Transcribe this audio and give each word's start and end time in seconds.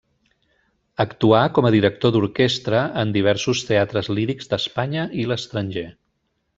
Actuà 1.03 1.41
com 1.57 1.67
a 1.69 1.73
director 1.75 2.15
d'orquestra 2.15 2.81
en 3.05 3.13
diversos 3.19 3.63
teatres 3.71 4.13
lírics 4.17 4.53
d'Espanya 4.55 5.09
i 5.25 5.31
l'estranger. 5.33 5.91